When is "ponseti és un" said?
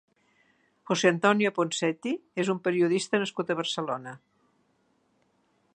1.57-2.61